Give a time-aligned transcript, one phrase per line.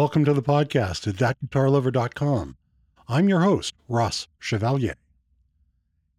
[0.00, 2.56] Welcome to the podcast at thatguitarlover.com.
[3.06, 4.94] I'm your host, Ross Chevalier.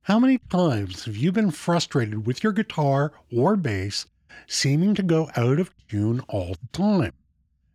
[0.03, 4.05] How many times have you been frustrated with your guitar or bass
[4.45, 7.13] seeming to go out of tune all the time?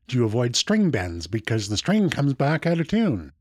[0.06, 3.32] Do you avoid string bends because the string comes back out of tune?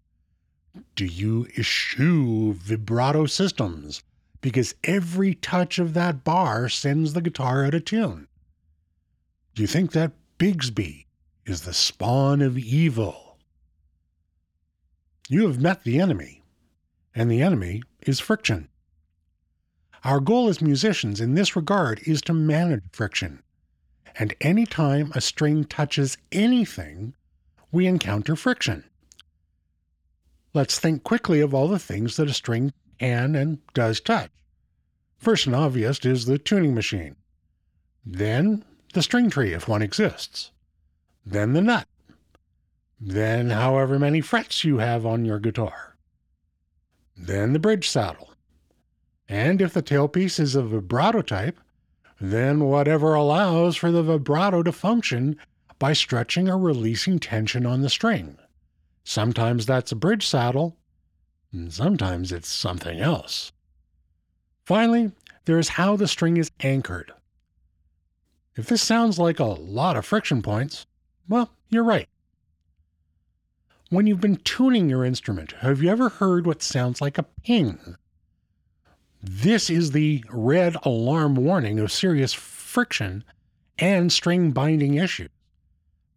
[0.96, 4.02] Do you eschew vibrato systems
[4.42, 8.28] because every touch of that bar sends the guitar out of tune?
[9.54, 11.05] Do you think that Bigsby
[11.46, 13.38] is the spawn of evil.
[15.30, 16.44] You have met the enemy,
[17.14, 18.70] and the enemy is friction.
[20.04, 23.42] Our goal as musicians in this regard is to manage friction,
[24.18, 27.16] and any time a string touches anything,
[27.72, 28.84] we encounter friction.
[30.54, 34.32] Let's think quickly of all the things that a string can and does touch.
[35.18, 37.16] First and obvious is the tuning machine.
[38.06, 40.52] Then, the string tree, if one exists
[41.26, 41.88] then the nut,
[43.00, 45.96] then however many frets you have on your guitar,
[47.18, 48.32] then the bridge saddle.
[49.28, 51.60] And if the tailpiece is a vibrato type,
[52.22, 55.38] then whatever allows for the vibrato to function
[55.80, 58.38] by stretching or releasing tension on the string.
[59.04, 60.78] Sometimes that's a bridge saddle,
[61.52, 63.52] and sometimes it's something else.
[64.66, 65.12] Finally,
[65.46, 67.12] there is how the string is anchored.
[68.56, 70.86] If this sounds like a lot of friction points,
[71.28, 72.08] well, you're right.
[73.90, 77.96] When you've been tuning your instrument, have you ever heard what sounds like a ping?
[79.22, 83.24] This is the red alarm warning of serious friction
[83.78, 85.30] and string binding issues.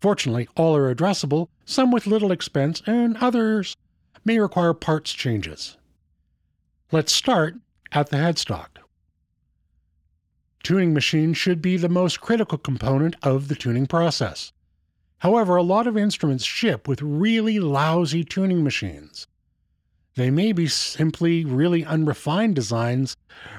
[0.01, 3.77] Fortunately, all are addressable, some with little expense, and others
[4.25, 5.77] may require parts changes.
[6.93, 7.57] Let's start
[7.93, 8.69] at the headstock.
[10.63, 14.53] Tuning machines should be the most critical component of the tuning process.
[15.21, 19.27] However, a lot of instruments ship with really lousy tuning machines.
[20.15, 23.17] They may be simply really unrefined designs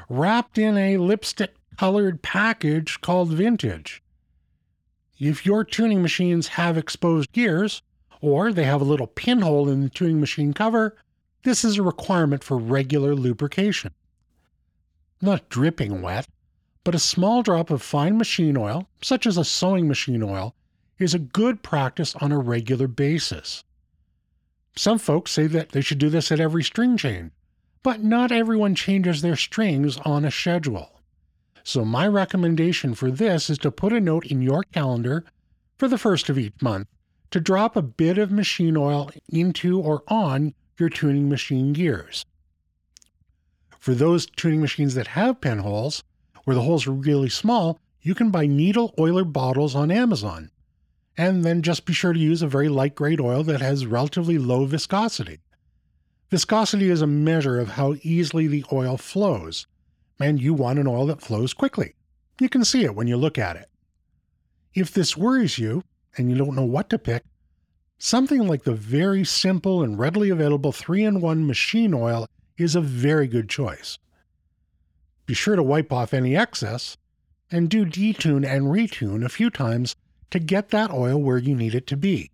[0.10, 4.02] wrapped in a lipstick colored package called vintage.
[5.18, 7.82] If your tuning machines have exposed gears,
[8.22, 10.96] or they have a little pinhole in the tuning machine cover,
[11.44, 13.94] this is a requirement for regular lubrication.
[15.22, 16.28] Not dripping wet,
[16.84, 20.56] but a small drop of fine machine oil, such as a sewing machine oil,
[21.00, 23.64] is a good practice on a regular basis.
[24.76, 27.32] Some folks say that they should do this at every string change,
[27.82, 31.02] but not everyone changes their strings on a schedule.
[31.64, 35.24] So, my recommendation for this is to put a note in your calendar
[35.78, 36.88] for the first of each month
[37.32, 42.26] to drop a bit of machine oil into or on your tuning machine gears.
[43.80, 46.04] For those tuning machines that have pinholes,
[46.44, 50.52] where the holes are really small, you can buy needle oiler bottles on Amazon
[51.20, 54.38] and then just be sure to use a very light grade oil that has relatively
[54.38, 55.42] low viscosity.
[56.32, 59.68] Viscosity is a measure of how easily the oil flows,
[60.18, 61.94] and you want an oil that flows quickly.
[62.40, 63.68] You can see it when you look at it.
[64.74, 65.84] If this worries you
[66.18, 67.24] and you don't know what to pick,
[67.98, 72.82] something like the very simple and readily available 3 in 1 machine oil is a
[72.82, 74.00] very good choice.
[75.26, 76.96] Be sure to wipe off any excess
[77.52, 79.98] and do detune and retune a few times
[80.32, 82.32] to get that oil where you need it to be.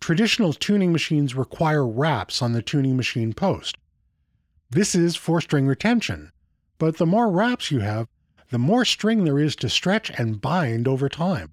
[0.00, 3.76] Traditional tuning machines require wraps on the tuning machine post.
[4.70, 6.32] This is for string retention,
[6.78, 8.08] but the more wraps you have,
[8.50, 11.50] the more string there is to stretch and bind over time.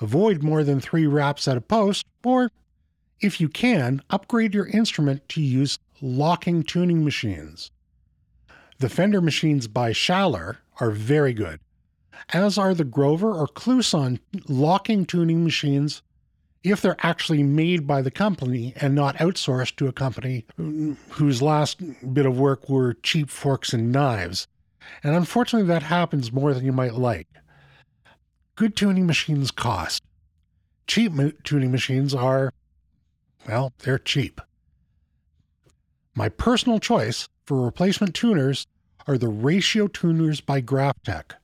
[0.00, 2.50] Avoid more than three wraps at a post, or,
[3.20, 7.70] if you can, upgrade your instrument to use locking tuning machines.
[8.78, 11.60] The Fender machines by Schaller are very good
[12.32, 16.02] as are the Grover or Kluson locking tuning machines
[16.62, 20.44] if they're actually made by the company and not outsourced to a company
[21.10, 21.80] whose last
[22.14, 24.46] bit of work were cheap forks and knives.
[25.02, 27.26] And unfortunately, that happens more than you might like.
[28.54, 30.02] Good tuning machines cost.
[30.86, 31.12] Cheap
[31.42, 32.52] tuning machines are,
[33.48, 34.40] well, they're cheap.
[36.14, 38.66] My personal choice for replacement tuners
[39.06, 41.34] are the Ratio tuners by Graph Tech.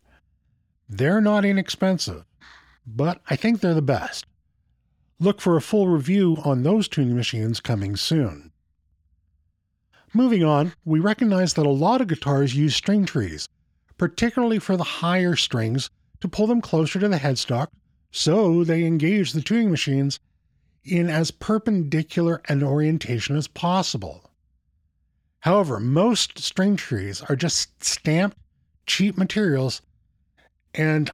[0.88, 2.24] They're not inexpensive,
[2.86, 4.24] but I think they're the best.
[5.20, 8.52] Look for a full review on those tuning machines coming soon.
[10.14, 13.48] Moving on, we recognize that a lot of guitars use string trees,
[13.98, 15.90] particularly for the higher strings,
[16.20, 17.68] to pull them closer to the headstock
[18.10, 20.18] so they engage the tuning machines
[20.84, 24.30] in as perpendicular an orientation as possible.
[25.40, 28.38] However, most string trees are just stamped,
[28.86, 29.82] cheap materials
[30.74, 31.10] and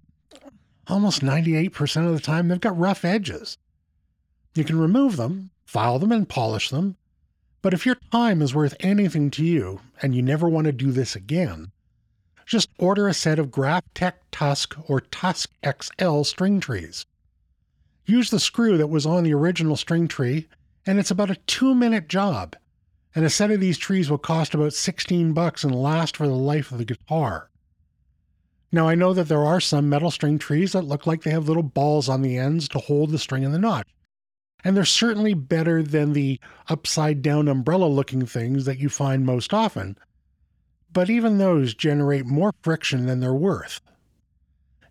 [0.86, 3.58] almost 98% of the time, they've got rough edges.
[4.54, 6.96] You can remove them, file them, and polish them.
[7.62, 10.92] But if your time is worth anything to you and you never want to do
[10.92, 11.72] this again,
[12.46, 17.06] just order a set of GraphTech Tusk or Tusk XL string trees.
[18.06, 20.46] Use the screw that was on the original string tree,
[20.84, 22.54] and it's about a two minute job.
[23.14, 26.34] And a set of these trees will cost about 16 bucks and last for the
[26.34, 27.48] life of the guitar.
[28.74, 31.46] Now, I know that there are some metal string trees that look like they have
[31.46, 33.86] little balls on the ends to hold the string in the notch.
[34.64, 39.54] And they're certainly better than the upside down umbrella looking things that you find most
[39.54, 39.96] often.
[40.92, 43.80] But even those generate more friction than they're worth.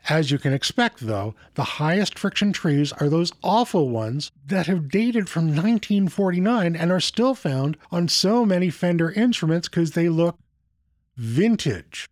[0.08, 4.88] As you can expect, though, the highest friction trees are those awful ones that have
[4.88, 10.38] dated from 1949 and are still found on so many Fender instruments because they look
[11.18, 12.08] vintage.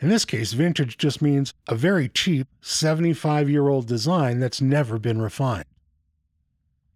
[0.00, 4.98] In this case, vintage just means a very cheap 75 year old design that's never
[4.98, 5.64] been refined.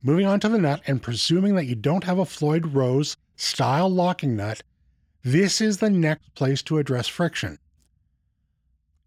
[0.03, 3.89] Moving on to the nut, and presuming that you don't have a Floyd Rose style
[3.89, 4.63] locking nut,
[5.25, 7.59] this is the next place to address friction.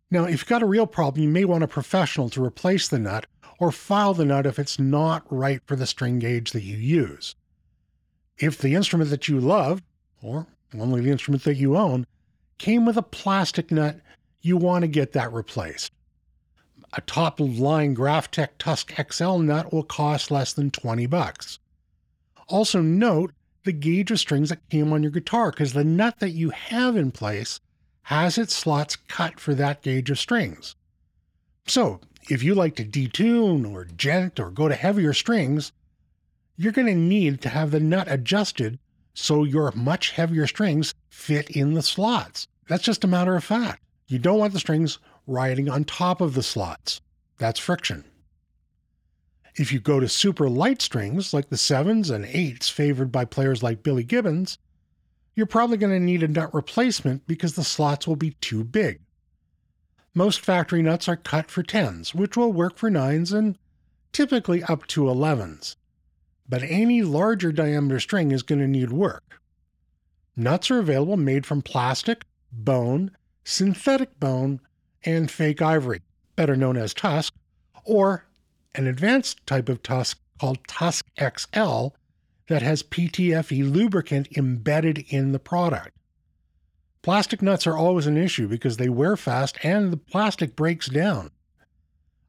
[0.09, 3.00] Now, if you've got a real problem, you may want a professional to replace the
[3.00, 3.25] nut
[3.59, 7.36] or file the nut if it's not right for the string gauge that you use.
[8.38, 9.81] If the instrument that you love,
[10.21, 10.47] or
[10.77, 12.06] only the instrument that you own,
[12.57, 14.00] came with a plastic nut,
[14.42, 15.92] you want to get that replaced.
[16.94, 21.60] A top line GraphTech Tusk XL nut will cost less than 20 bucks.
[22.48, 26.30] Also note the gauge of strings that came on your guitar because the nut that
[26.30, 27.60] you have in place
[28.04, 30.75] has its slots cut for that gauge of strings.
[31.68, 32.00] So,
[32.30, 35.72] if you like to detune or djent or go to heavier strings,
[36.56, 38.80] you're going to need to have the nut adjusted
[39.15, 42.47] so your much heavier strings fit in the slots.
[42.67, 43.81] That's just a matter of fact.
[44.07, 47.01] You don't want the strings riding on top of the slots.
[47.38, 48.03] That's friction.
[49.56, 53.63] If you go to super light strings, like the sevens and eights favored by players
[53.63, 54.57] like Billy Gibbons,
[55.33, 59.00] you're probably going to need a nut replacement because the slots will be too big.
[60.13, 63.57] Most factory nuts are cut for 10s, which will work for 9s and
[64.11, 65.75] typically up to 11s
[66.47, 69.42] but any larger diameter string is going to need work.
[70.36, 73.12] Nuts are available made from plastic, bone,
[73.44, 74.59] synthetic bone,
[75.03, 76.01] and fake ivory,
[76.36, 77.33] better known as tusk,
[77.83, 78.25] or
[78.74, 81.88] an advanced type of tusk called Tusk XL
[82.47, 85.95] that has PTFE lubricant embedded in the product.
[87.01, 91.31] Plastic nuts are always an issue because they wear fast and the plastic breaks down.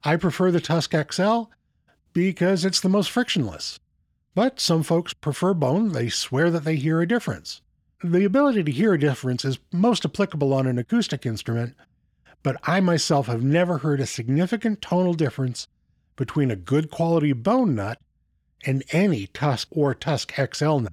[0.05, 1.45] I prefer the Tusk XL
[2.13, 3.81] because it's the most frictionless.
[4.37, 7.63] But some folks prefer bone, they swear that they hear a difference.
[8.05, 11.75] The ability to hear a difference is most applicable on an acoustic instrument,
[12.43, 15.69] but I myself have never heard a significant tonal difference
[16.17, 17.99] between a good quality bone nut
[18.67, 20.93] and any Tusk or Tusk XL nut.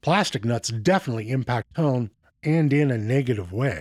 [0.00, 2.12] Plastic nuts definitely impact tone
[2.44, 3.80] and in a negative way.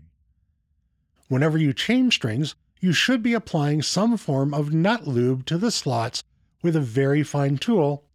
[1.28, 5.70] Whenever you change strings, you should be applying some form of nut lube to the
[5.70, 6.24] slots
[6.64, 8.06] with a very fine tool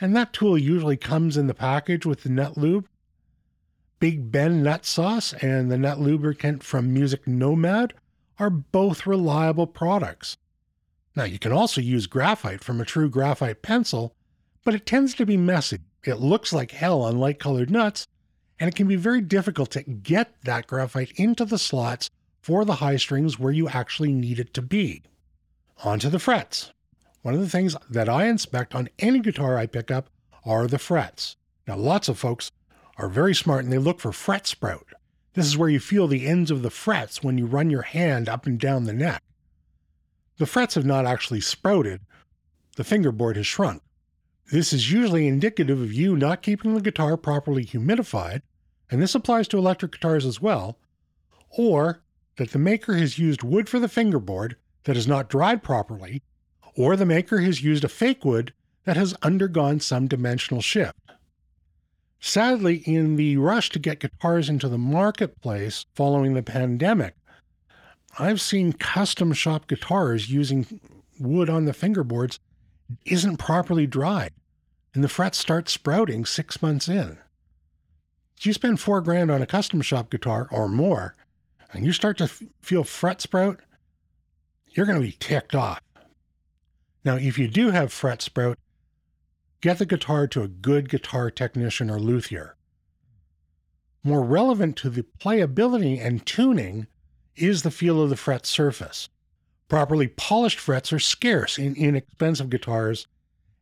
[0.00, 2.56] and that tool usually comes in the package with the nut.
[3.98, 7.92] Big Bends nut sauce and the nut lubricant from Music Nomad
[8.38, 10.38] are both reliable products.
[11.14, 14.14] Now, you can also use graphite from a true graphite pencil,
[14.64, 15.80] but it tends to be messy.
[16.04, 18.06] It looks like hell on light colored nuts,
[18.58, 22.08] and it can be very difficult to get that graphite into the slots
[22.40, 25.02] for the high strings where you actually need it to be.
[25.84, 26.72] On to the frets.
[27.22, 30.08] One of the things that I inspect on any guitar I pick up
[30.44, 31.36] are the frets.
[31.66, 32.50] Now, lots of folks
[32.96, 34.86] are very smart and they look for fret sprout.
[35.34, 38.28] This is where you feel the ends of the frets when you run your hand
[38.28, 39.22] up and down the neck.
[40.38, 42.00] The frets have not actually sprouted,
[42.76, 43.82] the fingerboard has shrunk.
[44.50, 48.40] This is usually indicative of you not keeping the guitar properly humidified,
[48.90, 50.78] and this applies to electric guitars as well,
[51.50, 52.02] or
[52.36, 56.22] that the maker has used wood for the fingerboard that is not dried properly
[56.76, 58.52] or the maker has used a fake wood
[58.84, 60.98] that has undergone some dimensional shift.
[62.20, 67.14] Sadly, in the rush to get guitars into the marketplace following the pandemic,
[68.18, 70.80] I've seen custom shop guitars using
[71.18, 72.38] wood on the fingerboards
[73.06, 74.32] isn't properly dried,
[74.94, 77.18] and the frets start sprouting six months in.
[78.36, 81.14] If you spend four grand on a custom shop guitar or more,
[81.72, 83.60] and you start to f- feel fret sprout,
[84.70, 85.80] you're going to be ticked off.
[87.04, 88.58] Now, if you do have fret sprout,
[89.60, 92.56] get the guitar to a good guitar technician or luthier.
[94.02, 96.86] More relevant to the playability and tuning
[97.36, 99.08] is the feel of the fret surface.
[99.68, 103.06] Properly polished frets are scarce in inexpensive guitars,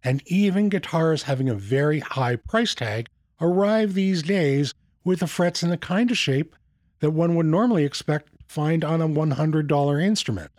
[0.02, 3.09] and even guitars having a very high price tag
[3.40, 6.57] arrive these days with the frets in the kind of shape
[7.00, 10.50] that one would normally expect to find on a $100 instrument.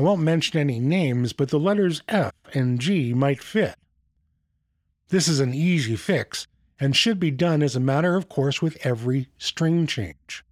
[0.00, 3.74] I won't mention any names, but the letters F and G might fit.
[5.10, 6.46] This is an easy fix
[6.78, 10.42] and should be done as a matter of course with every string change.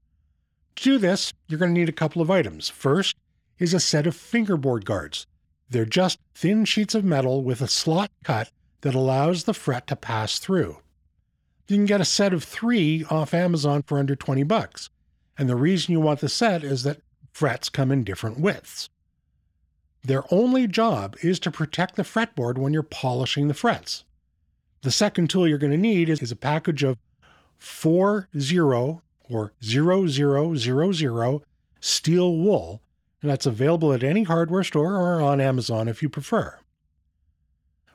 [0.77, 2.69] To do this, you're going to need a couple of items.
[2.69, 3.17] First,
[3.59, 5.27] is a set of fingerboard guards.
[5.71, 8.51] They're just thin sheets of metal with a slot cut
[8.83, 10.77] that allows the fret to pass through.
[11.69, 14.91] You can get a set of three off Amazon for under 20 bucks.
[15.39, 17.01] And the reason you want the set is that
[17.33, 18.91] frets come in different widths.
[20.05, 24.05] Their only job is to protect the fretboard when you're polishing the frets.
[24.83, 26.99] The second tool you're going to need is, a package of
[27.59, 31.41] four zero or 0000
[31.81, 32.81] steel wool
[33.21, 36.59] and that's available at any hardware store or on Amazon if you prefer.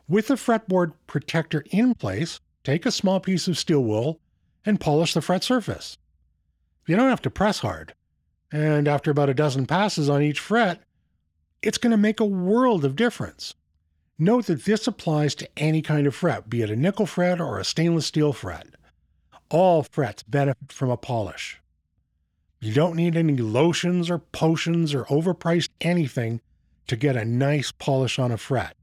[0.07, 4.19] With the fretboard protector in place, take a small piece of steel wool
[4.65, 5.97] and polish the fret surface.
[6.85, 7.93] You don't have to press hard,
[8.51, 10.81] and after about a dozen passes on each fret,
[11.63, 13.55] it's going to make a world of difference.
[14.19, 17.57] Note that this applies to any kind of fret, be it a nickel fret or
[17.57, 18.67] a stainless steel fret.
[19.49, 21.59] All frets benefit from a polish.
[22.59, 26.41] You don't need any lotions or potions or overpriced anything
[26.87, 28.75] to get a nice polish on a fret.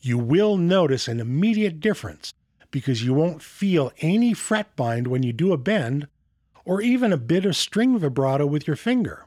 [0.00, 2.32] You will notice an immediate difference
[2.70, 6.08] because you won't feel any fret bind when you do a bend
[6.64, 9.26] or even a bit of string vibrato with your finger.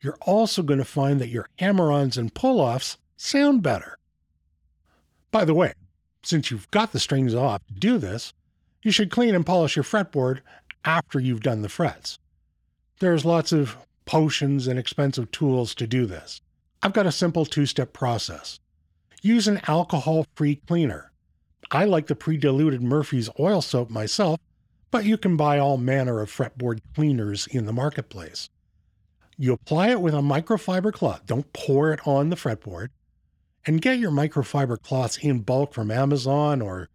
[0.00, 3.98] You're also going to find that your hammer ons and pull offs sound better.
[5.30, 5.74] By the way,
[6.22, 8.32] since you've got the strings off to do this,
[8.82, 10.40] you should clean and polish your fretboard
[10.84, 12.18] after you've done the frets.
[13.00, 16.40] There's lots of potions and expensive tools to do this.
[16.82, 18.60] I've got a simple two step process.
[19.20, 21.10] Use an alcohol free cleaner.
[21.70, 24.40] I like the pre diluted Murphy's oil soap myself,
[24.90, 28.48] but you can buy all manner of fretboard cleaners in the marketplace.
[29.40, 32.88] You apply it with a microfiber cloth, don't pour it on the fretboard,
[33.64, 36.88] and get your microfiber cloths in bulk from Amazon or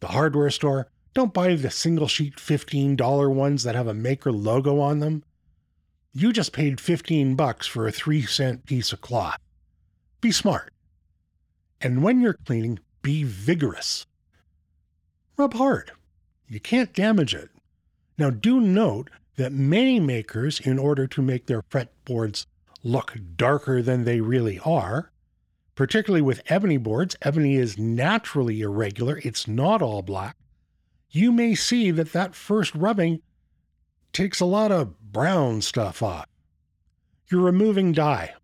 [0.00, 0.88] the hardware store.
[1.14, 5.24] Don't buy the single sheet $15 ones that have a maker logo on them.
[6.12, 9.38] You just paid 15 bucks for a 3 cent piece of cloth.
[10.20, 10.74] Be smart.
[11.80, 14.06] And when you're cleaning, be vigorous.
[15.38, 15.92] Rub hard.
[16.46, 17.48] You can't damage it.
[18.18, 22.46] Now, do note that many makers, in order to make their fretboards
[22.82, 25.10] look darker than they really are,
[25.74, 30.36] particularly with ebony boards, ebony is naturally irregular, it's not all black.
[31.10, 33.20] You may see that that first rubbing
[34.12, 36.26] takes a lot of brown stuff off.
[37.30, 38.34] You're removing dye.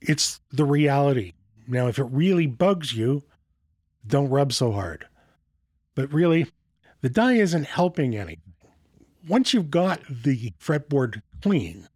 [0.00, 1.32] It's the reality.
[1.66, 3.24] Now, if it really bugs you,
[4.06, 5.06] don't rub so hard.
[5.94, 6.46] But really,
[7.00, 8.45] the dye isn't helping anything.
[9.28, 11.88] Once you've got the fretboard clean,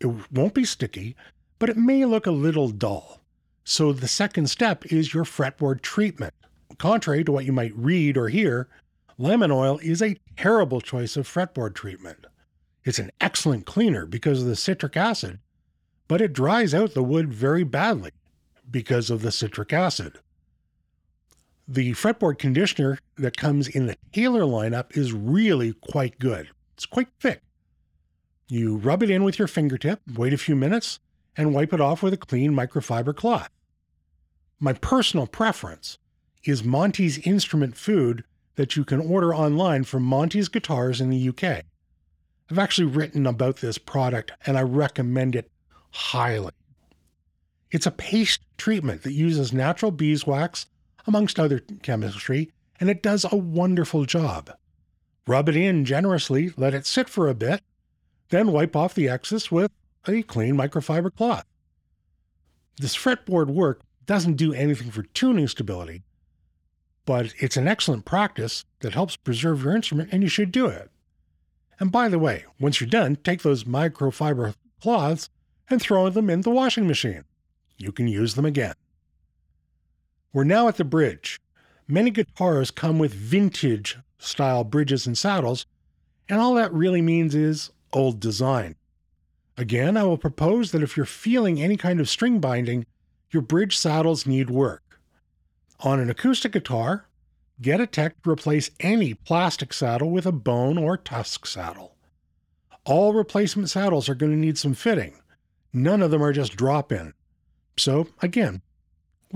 [0.00, 1.14] it won't be sticky,
[1.58, 3.20] but it may look a little dull.
[3.64, 6.34] So the second step is your fretboard treatment.
[6.78, 8.68] Contrary to what you might read or hear,
[9.16, 12.26] lemon oil is a terrible choice of fretboard treatment.
[12.84, 15.38] It's an excellent cleaner because of the citric acid,
[16.08, 18.10] but it dries out the wood very badly
[18.68, 20.18] because of the citric acid.
[21.68, 26.50] The fretboard conditioner that comes in the Taylor lineup is really quite good.
[26.76, 27.42] It's quite thick.
[28.48, 31.00] You rub it in with your fingertip, wait a few minutes,
[31.36, 33.50] and wipe it off with a clean microfiber cloth.
[34.60, 35.98] My personal preference
[36.44, 38.24] is Monty's instrument food
[38.56, 41.64] that you can order online from Monty's Guitars in the UK.
[42.50, 45.50] I've actually written about this product and I recommend it
[45.90, 46.52] highly.
[47.70, 50.66] It's a paste treatment that uses natural beeswax,
[51.06, 54.50] amongst other chemistry, and it does a wonderful job.
[55.26, 57.62] Rub it in generously, let it sit for a bit,
[58.28, 59.70] then wipe off the excess with
[60.06, 61.44] a clean microfiber cloth.
[62.78, 66.02] This fretboard work doesn't do anything for tuning stability,
[67.04, 70.90] but it's an excellent practice that helps preserve your instrument, and you should do it.
[71.80, 75.28] And by the way, once you're done, take those microfiber cloths
[75.68, 77.24] and throw them in the washing machine.
[77.76, 78.74] You can use them again.
[80.32, 81.40] We're now at the bridge.
[81.88, 85.66] Many guitars come with vintage style bridges and saddles,
[86.28, 88.76] and all that really means is old design.
[89.56, 92.86] Again, I will propose that if you're feeling any kind of string binding,
[93.30, 95.00] your bridge saddles need work.
[95.80, 97.06] On an acoustic guitar,
[97.60, 101.96] Get a tech to replace any plastic saddle with a bone or tusk saddle.
[102.84, 105.14] All replacement saddles are going to need some fitting.
[105.72, 107.14] None of them are just drop in.
[107.78, 108.60] So, again,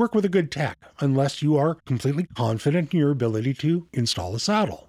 [0.00, 4.35] work with a good tech unless you are completely confident in your ability to install
[4.35, 4.88] a saddle.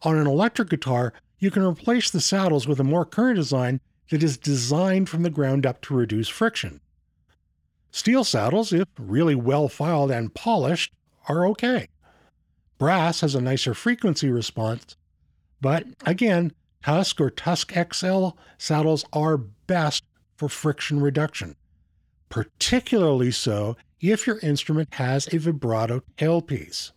[0.00, 4.22] On an electric guitar, you can replace the saddles with a more current design that
[4.22, 6.80] is designed from the ground up to reduce friction.
[7.90, 10.94] Steel saddles, if really well filed and polished,
[11.28, 11.88] are okay.
[12.78, 14.96] Brass has a nicer frequency response,
[15.60, 16.52] but again,
[16.82, 20.02] Tusk or Tusk XL saddles are best
[20.34, 21.56] for friction reduction,
[22.30, 26.92] particularly so if your instrument has a vibrato tailpiece.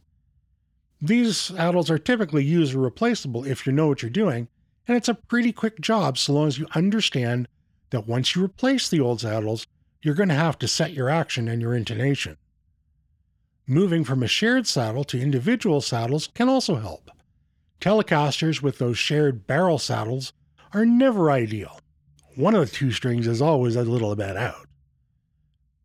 [1.01, 4.47] These saddles are typically user replaceable if you know what you're doing,
[4.87, 7.47] and it's a pretty quick job so long as you understand
[7.91, 9.67] that once you replace the old saddles,
[10.01, 12.37] you're going to have to set your action and your intonation.
[13.67, 17.09] Moving from a shared saddle to individual saddles can also help.
[17.81, 20.33] Telecasters with those shared barrel saddles
[20.73, 21.79] are never ideal.
[22.35, 24.67] One of the two strings is always a little bit out.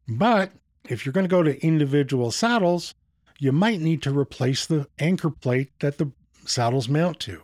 [0.08, 0.52] But
[0.88, 2.94] if you're going to go to individual saddles,
[3.38, 6.12] you might need to replace the anchor plate that the
[6.44, 7.42] saddles mount to.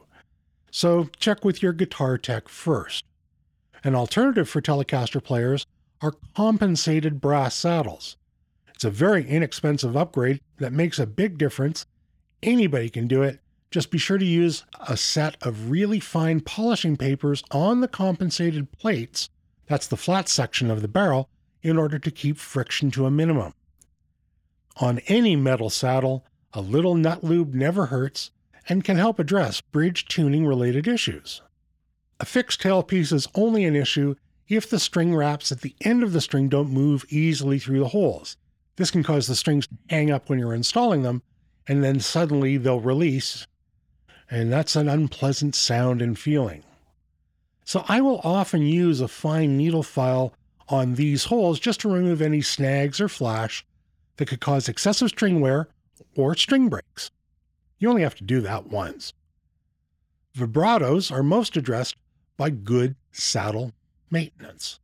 [0.71, 3.05] So check with your guitar tech first.
[3.85, 5.67] An alternative for Telecaster players
[6.01, 8.17] are compensated brass saddles.
[8.75, 11.87] It's a very inexpensive upgrade that makes a big difference.
[12.43, 13.41] Anybody can do it.
[13.71, 18.71] Just be sure to use a set of really fine polishing papers on the compensated
[18.73, 19.29] plates,
[19.67, 21.29] that's the flat section of the barrel,
[21.63, 23.55] in order to keep friction to a minimum.
[24.81, 28.31] On any metal saddle, a little nut lube never hurts
[28.69, 31.43] and can help address bridge tuning related issues.
[32.21, 34.15] A fixed tailpiece is only an issue
[34.49, 37.89] if the string wraps at the end of the string don't move easily through the
[37.89, 38.37] holes.
[38.77, 41.23] This can cause the strings to hang up when you're installing them,
[41.67, 43.47] and then suddenly they'll release,
[44.31, 46.63] and that's an unpleasant sound and feeling.
[47.65, 50.33] So I will often use a fine needle file
[50.69, 53.65] on these holes just to remove any snags or flash
[54.17, 55.69] that could cause excessive string wear
[56.17, 57.11] or string breaks.
[57.79, 59.13] You only have to do that once.
[60.37, 61.97] Vibratos are most addressed
[62.37, 63.73] by good saddle
[64.11, 64.79] maintenance.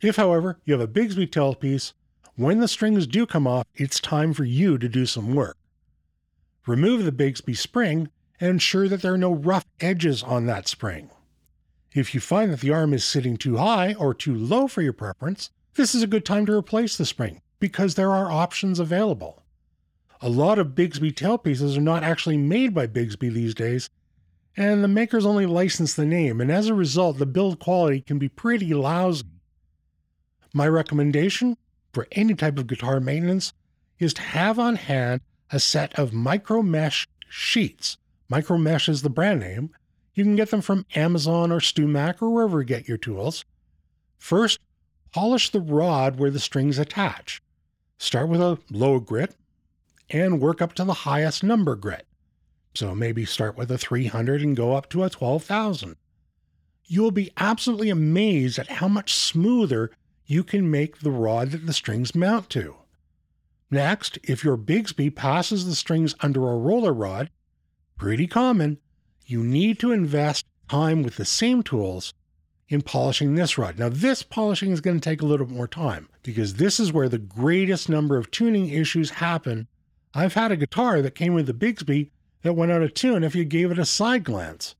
[0.00, 1.92] If, however, you have a Bigsby tailpiece,
[2.36, 5.56] when the strings do come off, it's time for you to do some work.
[6.66, 8.10] Remove the Bigsby spring
[8.40, 11.10] and ensure that there are no rough edges on that spring.
[11.94, 14.92] If you find that the arm is sitting too high or too low for your
[14.92, 19.42] preference, this is a good time to replace the spring because there are options available.
[20.20, 23.88] A lot of Bigsby tailpieces are not actually made by Bigsby these days,
[24.56, 28.18] and the makers only license the name, and as a result, the build quality can
[28.18, 29.24] be pretty lousy.
[30.52, 31.56] My recommendation
[31.92, 33.52] for any type of guitar maintenance
[33.98, 35.20] is to have on hand
[35.50, 37.96] a set of micro mesh sheets.
[38.28, 39.70] Micro mesh is the brand name.
[40.18, 43.44] You can get them from Amazon or StewMac or wherever you get your tools.
[44.16, 44.58] First,
[45.12, 47.40] polish the rod where the strings attach.
[47.98, 49.36] Start with a low grit
[50.10, 52.04] and work up to the highest number grit.
[52.74, 55.94] So maybe start with a 300 and go up to a 12,000.
[56.86, 59.92] You'll be absolutely amazed at how much smoother
[60.26, 62.74] you can make the rod that the strings mount to.
[63.70, 67.30] Next, if your Bigsby passes the strings under a roller rod,
[67.96, 68.78] pretty common,
[69.28, 72.14] you need to invest time with the same tools
[72.68, 73.78] in polishing this rod.
[73.78, 77.08] Now, this polishing is going to take a little more time because this is where
[77.08, 79.68] the greatest number of tuning issues happen.
[80.14, 82.10] I've had a guitar that came with the Bigsby
[82.42, 84.74] that went out of tune if you gave it a side glance,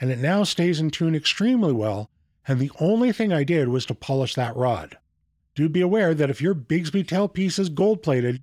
[0.00, 2.10] and it now stays in tune extremely well.
[2.46, 4.98] And the only thing I did was to polish that rod.
[5.54, 8.42] Do be aware that if your Bigsby tailpiece is gold plated,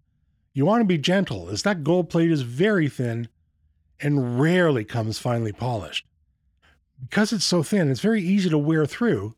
[0.54, 3.28] you want to be gentle, as that gold plate is very thin
[4.02, 6.06] and rarely comes finely polished.
[7.02, 9.36] Because it's so thin, it's very easy to wear through.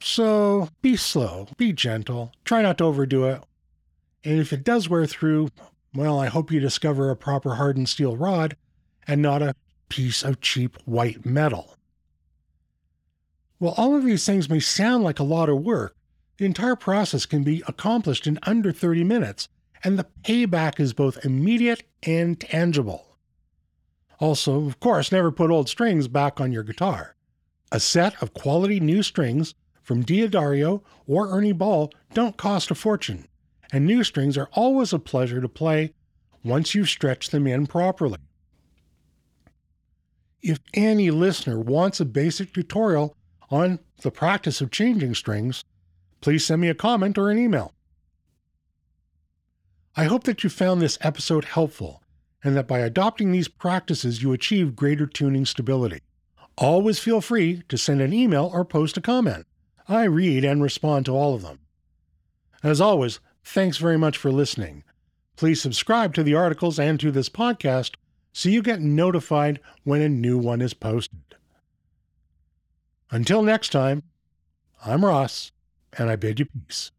[0.00, 3.42] So be slow, be gentle, try not to overdo it.
[4.24, 5.48] And if it does wear through,
[5.94, 8.56] well, I hope you discover a proper hardened steel rod
[9.06, 9.56] and not a
[9.88, 11.76] piece of cheap white metal.
[13.58, 15.96] While all of these things may sound like a lot of work,
[16.38, 19.48] the entire process can be accomplished in under 30 minutes,
[19.84, 23.11] and the payback is both immediate and tangible.
[24.22, 27.16] Also, of course, never put old strings back on your guitar.
[27.72, 33.26] A set of quality new strings from D'Addario or Ernie Ball don't cost a fortune
[33.72, 35.94] and new strings are always a pleasure to play
[36.44, 38.18] once you've stretched them in properly.
[40.42, 43.16] If any listener wants a basic tutorial
[43.50, 45.64] on the practice of changing strings,
[46.20, 47.72] please send me a comment or an email.
[49.96, 52.01] I hope that you found this episode helpful
[52.44, 56.00] and that by adopting these practices you achieve greater tuning stability.
[56.58, 59.46] Always feel free to send an email or post a comment.
[59.88, 61.60] I read and respond to all of them.
[62.62, 64.84] As always, thanks very much for listening.
[65.36, 67.94] Please subscribe to the articles and to this podcast
[68.32, 71.34] so you get notified when a new one is posted.
[73.10, 74.04] Until next time,
[74.84, 75.52] I'm Ross,
[75.98, 76.90] and I bid you peace.